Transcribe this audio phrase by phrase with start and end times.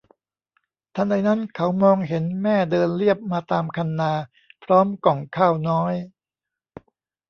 [0.95, 4.11] ทันใดนั้นเขามองเห็นแม่เดินเลียบมาตามคันนา
[4.63, 5.93] พร้อมก่องข้าวน้อย